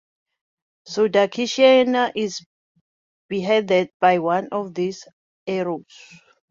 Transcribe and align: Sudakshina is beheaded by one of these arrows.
Sudakshina 0.89 2.11
is 2.15 2.43
beheaded 3.29 3.91
by 3.99 4.17
one 4.17 4.47
of 4.51 4.73
these 4.73 5.07
arrows. 5.45 5.85